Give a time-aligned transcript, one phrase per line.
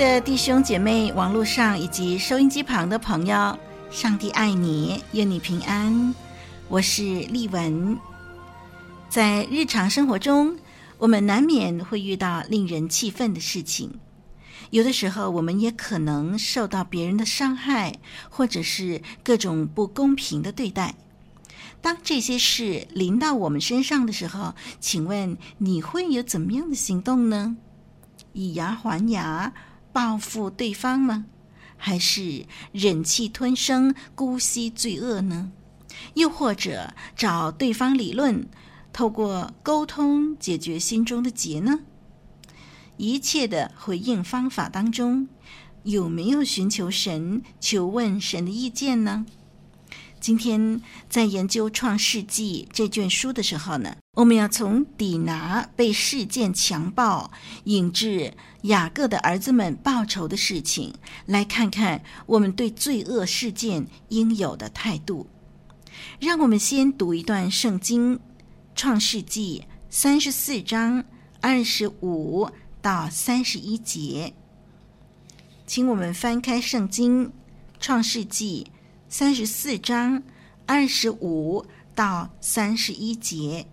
[0.00, 3.58] 的弟兄姐妹，网络上以及收音机旁的朋友，
[3.90, 6.14] 上帝爱你，愿你平安。
[6.68, 7.98] 我是丽文。
[9.10, 10.56] 在日常生活中，
[10.96, 13.92] 我们难免会遇到令人气愤的事情，
[14.70, 17.98] 有的时候我们也可能受到别人的伤害，
[18.30, 20.94] 或者是各种不公平的对待。
[21.82, 27.54] 当这些事临到我们身上的时候，请问你会有怎么样的行动呢？
[28.32, 29.52] 以牙还牙，
[29.92, 31.26] 报复对方吗？
[31.76, 35.50] 还是忍气吞声，姑息罪恶呢？
[36.14, 38.46] 又或者找对方理论？
[38.92, 41.80] 透过沟通解决心中的结呢？
[42.96, 45.28] 一切的回应方法当中，
[45.84, 49.24] 有没有寻求神、求问神的意见呢？
[50.20, 57.30] 今天在研究《创世纪》这卷书的时候呢，我们要从底拿被事件强暴，
[57.64, 60.92] 引致雅各的儿子们报仇的事情，
[61.24, 65.26] 来看看我们对罪恶事件应有的态度。
[66.18, 68.20] 让我们先读一段圣经。
[68.76, 71.04] 创世纪三十四章
[71.40, 72.48] 二十五
[72.80, 74.32] 到三十一节，
[75.66, 77.32] 请我们翻开圣经。
[77.78, 78.70] 创世纪
[79.12, 80.22] 三十四章
[80.66, 81.66] 二十五
[81.96, 83.66] 到三十一节。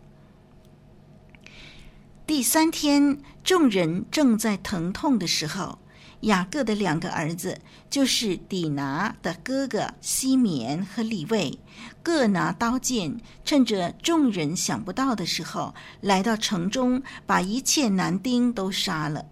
[2.26, 5.78] 第三天，众人正在疼痛的时候。
[6.22, 11.60] 雅各的两个儿子，就是底拿的哥哥西缅和利未，
[12.02, 19.28] 各拿刀剑，趁着众人想不到的时候，来到城中，把一切男丁都杀了，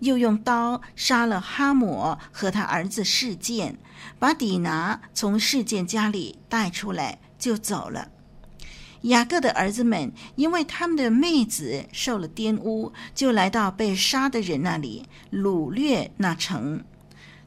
[0.00, 3.78] 又用刀杀了哈姆和他儿子示剑，
[4.18, 8.10] 把底拿从事件家里带出来，就走了。
[9.02, 16.82] 雅各的儿子们因为他们的妹子受了玷污，就来到被杀的人那里，掳掠那城，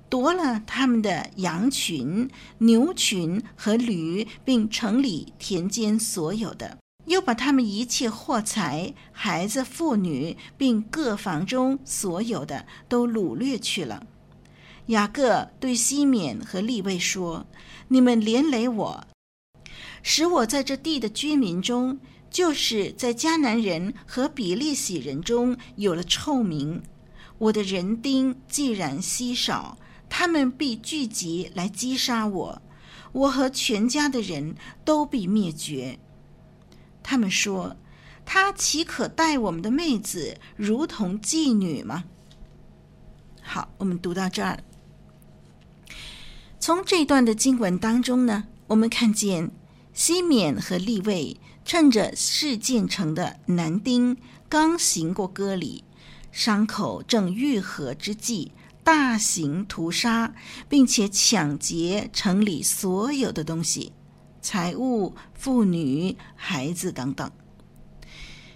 [0.08, 2.30] 夺了他们的羊群、
[2.60, 14.02] 牛群和驴，并城里田间所有的，又把他们一切货财、孩子、妇女，并各房中所有的都掳掠去了。
[14.92, 17.48] 雅各对西缅和利未说
[17.88, 19.08] ：“你们连累我。”
[20.04, 21.98] 使我在这地的居民中，
[22.30, 26.84] 就是在迦南人和比利洗人中有了臭名。
[27.38, 29.78] 我的人丁既然稀少，
[30.10, 32.62] 他们必聚集来击杀我，
[33.14, 35.98] 我和全家的人都必灭绝。
[37.02, 37.78] 他们说
[38.26, 42.04] ：“他岂可待我们的妹子如同妓女吗？”
[43.42, 44.62] 好，我们读到这儿。
[46.62, 49.50] 从这段的经文当中呢，我们看见。
[49.94, 51.36] 西缅和利未
[51.66, 54.16] 趁着示剑城的男丁
[54.48, 55.84] 刚行过割礼，
[56.32, 58.52] 伤口正愈合之际，
[58.84, 60.36] 大行屠杀，
[60.70, 63.92] 并且抢劫城里所有的东西、
[64.40, 67.30] 财物、妇女、孩子等等。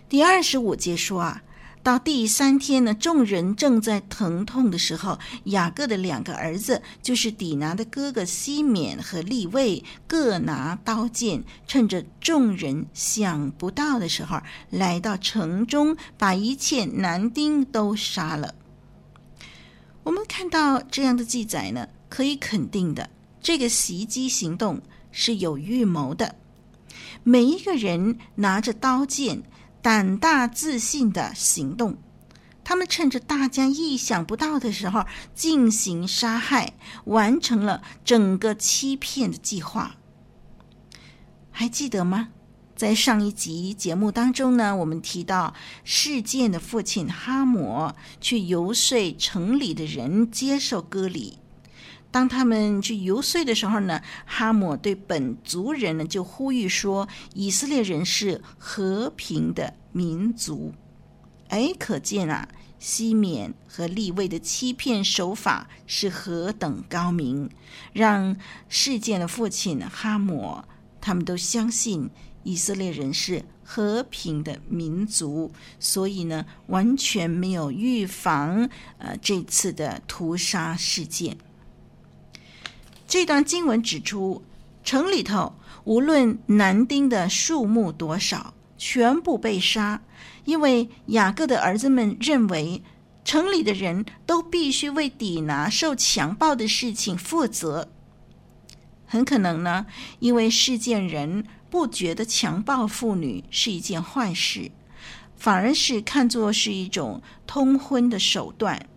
[0.08, 1.42] 第二十五节说啊。
[1.86, 14.42] 到第三天呢，众人正在疼痛的时候，雅各的两个儿子，就是底拿的哥哥西缅和利未，各拿刀剑，趁着众人想不到的时候，
[14.72, 18.56] 来到城中，把一切男丁都杀了。
[20.02, 23.12] 我们看到这样的记载呢，可以肯定的，
[23.44, 24.82] 这个袭击行动
[25.12, 26.34] 是有预谋的，
[27.22, 29.44] 每一个人拿着刀剑。
[29.86, 31.96] 胆大自信的行动，
[32.64, 35.06] 他们趁着大家意想不到的时候
[35.36, 36.74] 进行杀害，
[37.04, 39.98] 完成了整个欺骗的计划。
[41.52, 42.30] 还记得吗？
[42.76, 45.54] 在上一集节目当中呢，我们提到
[45.84, 51.38] 事件的父亲哈姆去游说城里的人接受割礼。
[52.16, 60.74] 当他们去游说的时候呢，哈姆对本族人呢就呼吁说：“以色列人是和平的民族。”
[61.52, 62.48] 哎，可见啊，
[62.80, 67.50] 西缅和利未的欺骗手法是何等高明，
[67.92, 68.38] 让
[68.70, 70.64] 事件的父亲哈姆
[71.02, 72.10] 他们都相信
[72.44, 75.52] 以色列人是和平的民族，
[75.82, 78.70] 所以呢，完全没有预防
[79.00, 81.36] 呃这次的屠杀事件。
[83.08, 84.44] 这段经文指出，
[84.84, 85.54] 城里头
[85.84, 90.02] 无论男丁的数目多少，全部被杀，
[90.44, 92.82] 因为雅各的儿子们认为。
[93.28, 97.90] 城里的人都必须为底拿受强暴的事情负责。
[99.08, 99.88] 很可能呢，
[100.20, 104.70] 因为事件人不觉得强暴妇女是一件坏事，
[105.36, 108.88] 反而是看作是一种通婚的手段。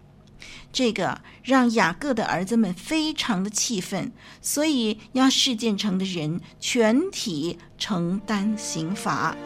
[0.78, 9.36] 这个让雅各的儿子们非常的气愤，所以要事件城的人全体承担刑罚。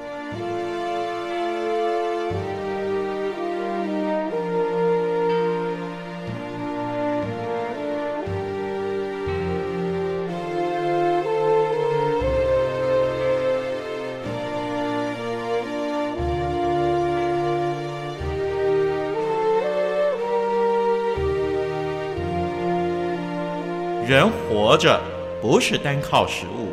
[24.13, 25.01] 人活着
[25.41, 26.69] 不是单靠食物，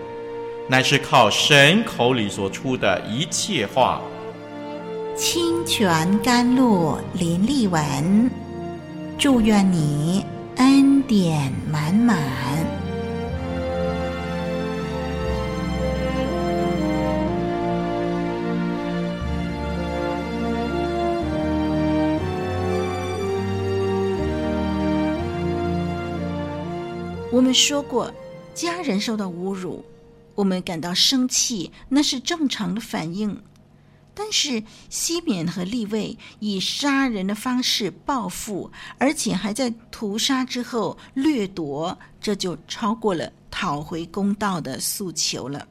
[0.67, 4.01] 乃是靠神口里所出的一切话。
[5.15, 8.29] 清泉甘露林立文，
[9.17, 10.25] 祝愿你
[10.57, 12.17] 恩典满满。
[27.39, 28.13] 我们说过，
[28.53, 29.85] 家人受到侮辱，
[30.35, 33.41] 我们感到生气，那是正常的反应。
[34.13, 45.65] 但是西缅和利未以杀人的方式报复，而且还在屠杀之后掠夺，这就超过了讨回公道的诉求了。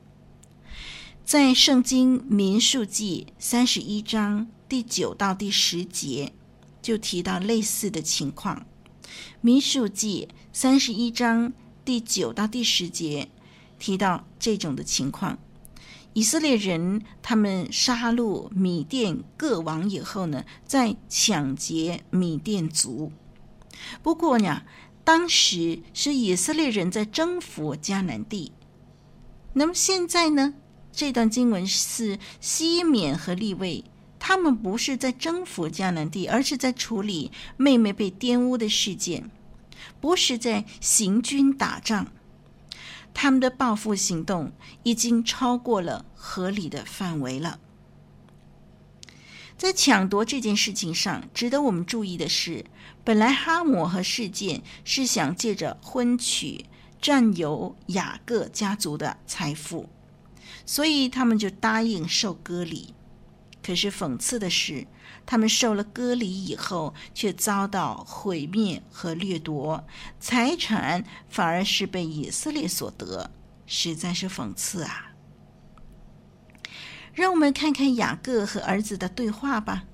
[1.27, 6.33] 在圣经民数记三十一章第九到第十节，
[6.81, 8.67] 就提到类似的情况。
[9.41, 11.53] 民数记三十一章
[11.85, 13.29] 第九到第十节
[13.79, 15.39] 提到这种的情况：
[16.13, 23.13] 以色列人他们杀戮米甸各王以后呢，再抢劫米甸族。
[24.03, 24.63] 不过呢，
[25.05, 28.53] 当时是以色列人在征服迦南地。
[29.55, 30.55] 那么现在呢，
[30.93, 33.85] 这段经文是西缅和利未。
[34.19, 39.31] 他们不是在征服迦南地，而是在处理妹妹被玷污的事件，
[40.01, 42.09] 不是在行军打仗。
[43.15, 47.59] 他们的报复行动已经超过了合理的范围了。
[49.57, 52.65] 在抢夺这件事情上，值得我们注意的是，
[53.03, 56.65] 本来哈姆和事件是想借着婚娶
[57.01, 59.89] 占有雅各家族的财富，
[60.65, 62.95] 所以他们就答应受割礼。
[63.69, 64.87] 可是讽刺的是，
[65.27, 69.85] 他们受了割礼以后，却遭到毁灭和掠夺，
[70.19, 73.31] 财产反而是被以色列所得，
[73.67, 75.13] 实在是讽刺啊！
[77.13, 79.85] 让我们看看雅各和儿子的对话吧。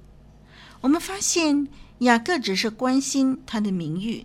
[0.82, 1.67] 我们发现
[1.99, 4.25] 雅各只是关心他的名誉，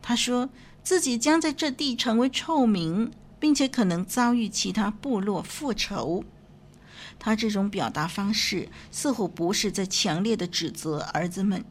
[0.00, 0.50] 他说
[0.84, 3.10] 自己将在这地成为臭名，
[3.40, 6.22] 并且可能遭遇其他部落复仇。
[7.24, 11.64] 他这种表达方式似乎不是在强烈的指责儿子们，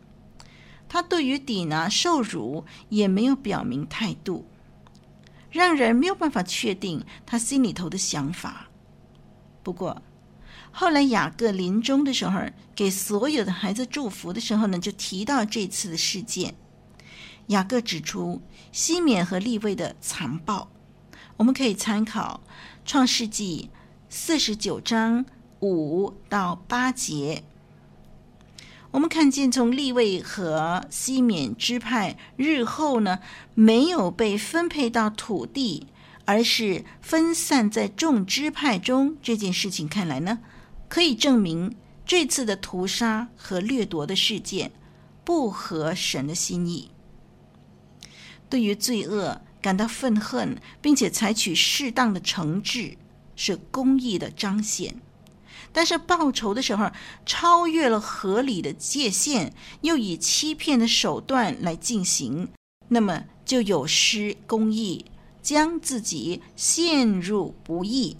[0.90, 4.48] 他对于底拿受辱也没有表明态度，
[5.52, 8.70] 让人没有办法确定他心里头的想法。
[9.62, 10.02] 不过，
[10.72, 12.42] 后来雅各临终的时候，
[12.74, 16.56] 给所有的孩子祝福的时候呢，就提到这次的事件。
[17.50, 18.42] 雅各指出
[18.72, 20.72] 西缅和利未的残暴，
[21.38, 22.42] 我们可以参考
[22.90, 23.70] 《创世纪》。
[24.16, 25.26] 四十九章
[25.64, 27.42] 五到八节，
[28.92, 33.20] 我们看见从利未和西缅支派日后呢，
[33.56, 35.88] 没有被分配到土地，
[36.26, 39.16] 而是分散在众支派中。
[39.24, 40.40] 这件事情看来呢，
[40.90, 41.74] 可以证明
[42.06, 44.74] 这次的屠杀和掠夺的事件
[45.24, 46.92] 不合神的心意。
[48.50, 52.98] 对于罪恶感到愤恨，并且采取适当的惩治。
[53.36, 55.02] 是公义的彰显，
[55.74, 56.90] 但是报仇的时候
[57.26, 59.52] 超越了合理的界限，
[59.82, 62.48] 又以欺骗的手段来进行，
[62.90, 65.04] 那么就有失公义，
[65.42, 68.16] 将自己陷入不义。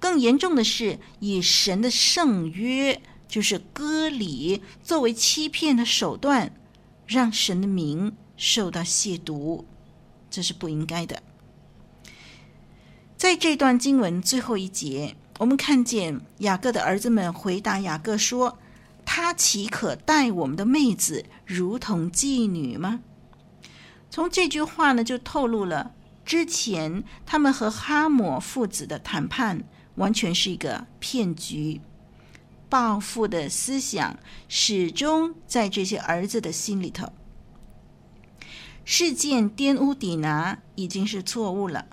[0.00, 6.52] 更严重的是，以神的圣约，就是割礼，作为欺骗的手段，
[7.06, 9.64] 让神的名受到亵渎，
[10.30, 11.22] 这是不应该的。
[13.16, 18.58] 在这段经文最后一节，我们看见雅各的儿子们回答雅各说
[19.06, 23.00] ：“他岂可待我们的妹子如同妓女吗？”
[24.10, 25.94] 从这句话呢，就透露了
[26.26, 31.80] 之前他们和哈姆父子的谈判完全是一个骗局，
[32.68, 37.10] 报复的思想始终在这些儿子的心里头。
[38.84, 41.86] 事件玷污底拿已经是错误了。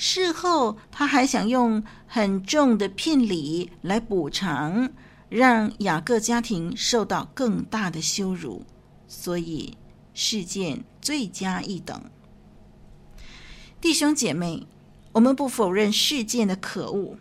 [0.00, 4.90] 事后，他还想用很重的聘礼来补偿，
[5.28, 8.64] 让雅各家庭受到更大的羞辱，
[9.08, 9.76] 所以
[10.14, 12.00] 事件罪加一等。
[13.80, 14.68] 弟兄姐妹，
[15.10, 17.18] 我们不否认事件的可恶，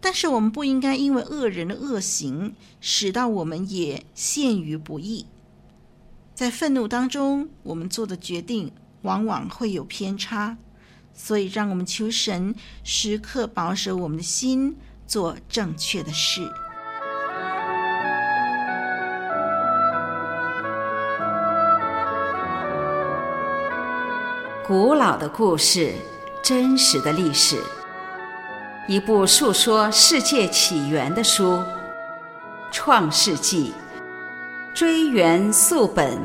[0.00, 5.26] 但是我们不应该因为恶人的恶行，使到我们也陷于不义。
[6.34, 10.56] 在愤怒当中，我们做的决定往往会有偏差。
[11.22, 14.74] 所以，让我们求神时刻保守我们的心，
[15.06, 16.50] 做正确的事。
[24.66, 25.92] 古老的故事，
[26.42, 27.60] 真实的历史，
[28.88, 31.52] 一部述说世界起源的书，
[32.72, 33.74] 《创世纪》，
[34.74, 36.18] 追源溯本，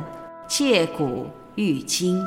[0.48, 2.24] 借古喻今。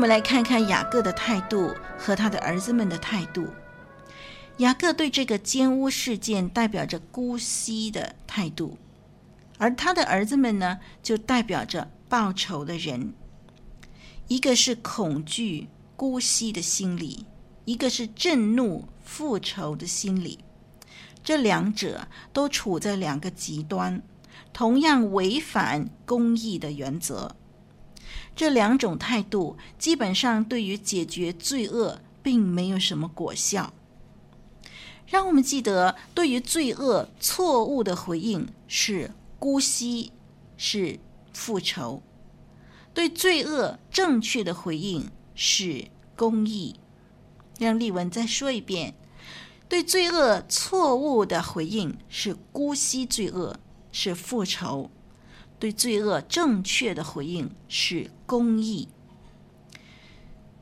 [0.00, 3.46] 我们来看看雅各的态度和他的儿子们的态度。
[4.56, 8.78] 雅各对这个奸污事件代表着姑息的态度，
[9.58, 13.12] 而他的儿子们呢，就代表着报仇的人。
[14.26, 17.26] 一个是恐惧姑息的心理，
[17.66, 20.38] 一个是震怒复仇的心理。
[21.22, 24.02] 这两者都处在两个极端，
[24.54, 27.36] 同样违反公义的原则。
[28.40, 33.74] 这两种态度基本上对于解决罪恶并没有什么果效。
[35.06, 40.12] 让我们记得，对于罪恶错误的回应是姑息，
[40.56, 40.98] 是
[41.34, 42.00] 复仇；
[42.94, 46.76] 对罪恶正确的回应是公义。
[47.58, 48.94] 让丽文再说一遍：
[49.68, 53.60] 对罪恶错误的回应是姑息罪恶，
[53.92, 54.90] 是复仇。
[55.60, 58.88] 对罪恶正确的回应是公义。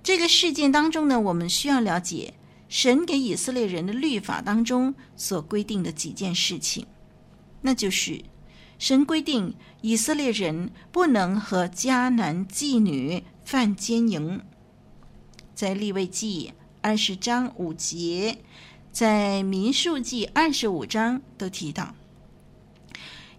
[0.02, 2.34] 这个事件当中呢，我们需要了解
[2.68, 6.86] 神给以色列人的律法当中所规定的几件事情，
[7.62, 8.24] 那就是
[8.78, 14.40] 神规定以色列人不能和迦南妓女犯奸淫，
[15.54, 18.38] 在立位记二十章五节，
[18.90, 21.94] 在民数记二十五章都提到。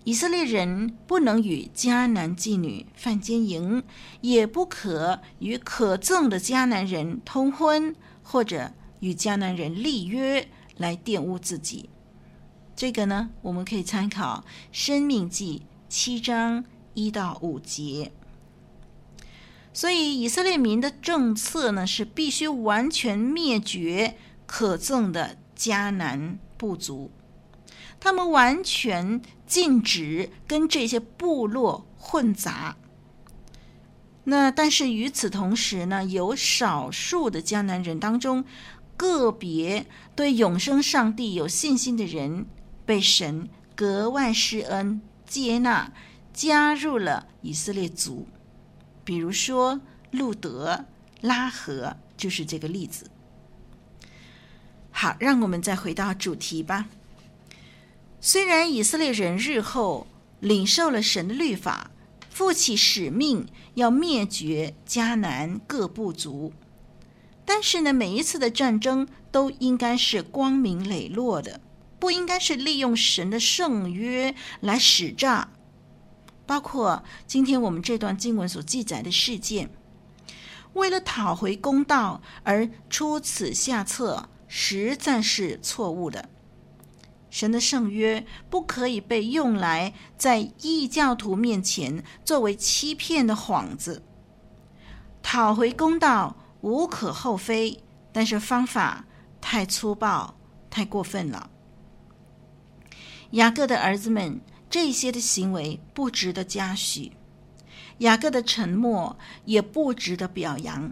[0.06, 3.84] 以色列人不能与迦南妓女犯奸淫，
[4.22, 11.90] 也不可与可憎的迦南人通婚，或者与迦南人立约来玷污自己。
[12.76, 15.64] 这个呢，我们可以参考《申命记》
[15.94, 16.64] 七章
[16.94, 18.12] 一到五节。
[19.74, 24.16] 所以，以色列民的政策呢，是必须完全灭绝
[24.46, 27.12] 可憎的迦南部族。
[28.00, 32.78] 他们完全禁止跟这些部落混杂。
[34.26, 38.46] 那但是与此同时呢，有少数的迦南人当中，
[38.96, 42.46] 个别对永生上帝有信心的人，
[42.86, 45.92] 被神格外施恩接纳，
[46.32, 48.28] 加入了以色列族。
[49.04, 50.86] 比如说路德、
[51.22, 53.10] 拉合就是这个例子。
[54.92, 56.88] 好，让我们再回到主题吧。
[58.22, 60.06] 虽然以色列人日后
[60.42, 61.92] 领受了神的律法，
[62.30, 66.52] 负起使命要灭绝迦南各部族，
[67.46, 71.62] 但是呢，每一次的战争都应该是光明磊落的，
[71.98, 75.50] 不应该是利用神的圣约来使诈。
[76.46, 79.70] 包括今天我们这段经文所记载的事件，
[80.74, 86.28] 为了讨回公道而出此下策，实在是错误的。
[87.30, 94.04] 神的圣约不可以被用来在异教徒面前作为欺骗的幌子。
[95.22, 99.06] 讨回公道无可厚非，但是方法
[99.40, 100.36] 太粗暴、
[100.70, 101.50] 太过分了。
[103.32, 107.12] 雅各的儿子们这些的行为不值得嘉许。
[108.00, 110.92] 雅各的沉默也不值得表扬。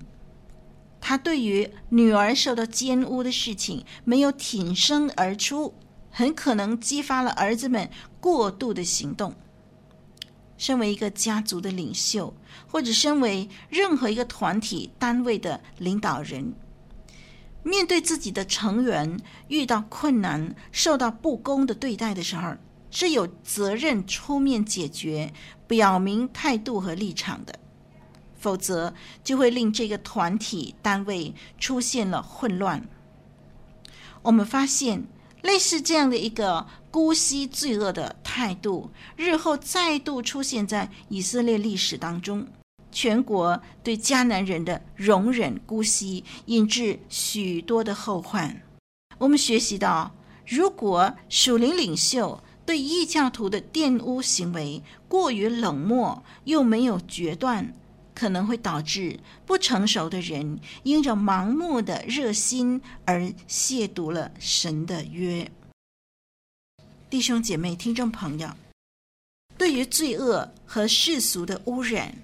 [1.00, 5.74] 他对于女儿受到奸污的事情没有挺身而出，
[6.18, 7.88] 很可能激发了儿子们
[8.20, 9.32] 过度的行动。
[10.58, 12.34] 身为一个家族的领袖，
[12.66, 16.52] 或者身为任何一个团体单位的领导人，
[17.62, 19.20] 面对自己的成员
[19.50, 22.56] 遇到困难、受到不公的对待的时候，
[22.90, 25.32] 是有责任出面解决，
[25.68, 27.54] 表明态度和立场的。
[28.40, 28.92] 否则，
[29.24, 32.84] 就会令这个团体单位出现了混乱。
[34.24, 35.04] 我们发现，
[35.42, 42.48] 类似这样的一个姑息罪恶的态度，日后再度出现在以色列历史当中。
[42.92, 48.62] 全国对迦南人的容忍姑息，引致许多的后患。
[49.20, 50.16] 我们学习到，
[50.46, 57.76] 如果属灵领袖对异教徒的玷污行为过于冷漠，又没有决断，
[58.18, 65.52] 可能会导致不成熟的人因着盲目的热心而亵渎了神的约。
[67.12, 68.50] 弟兄姐妹、听众朋友，
[69.56, 72.16] 对于罪恶和世俗的污染，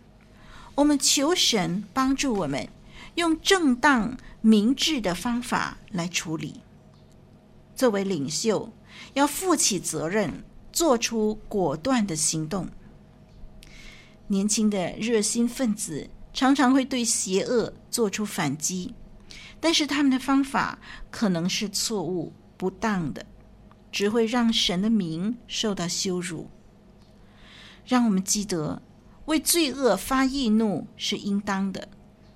[0.74, 2.68] 我们求神帮助我们
[3.14, 6.62] 用正当明智的方法来处理。
[7.76, 8.74] 作为领袖，
[9.14, 12.68] 要负起责任，做出果断的行动。
[14.28, 18.96] 年轻的热心分子常常会对邪恶做出反击，
[19.60, 20.80] 但是他们的方法
[21.12, 23.26] 可能是错误、不当的，
[23.92, 26.50] 只会让神的名受到羞辱。
[27.86, 28.82] 让我们记得，
[29.26, 31.90] 为罪恶发义怒是应当的，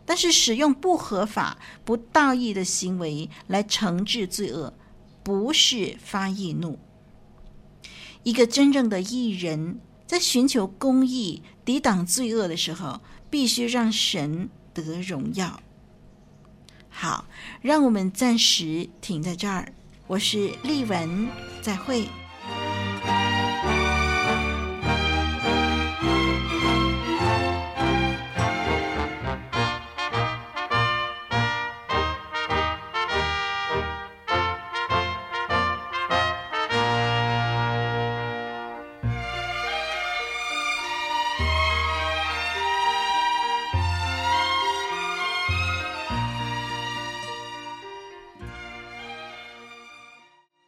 [0.06, 4.74] 但是使用不合法、不道义的行为来惩治罪恶，
[5.24, 6.78] 不是发义怒。
[8.24, 15.62] 一个真正的义人，在寻求公义、抵挡罪恶的时候，必须让神得荣耀。
[16.90, 17.28] 好，
[17.62, 19.74] 让我们暂时停在这儿。
[20.08, 21.28] 我是丽文，
[21.62, 22.08] 再会。